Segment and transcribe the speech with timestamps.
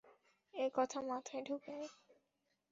[0.75, 1.87] কথা মাথায় ঢোকেনি?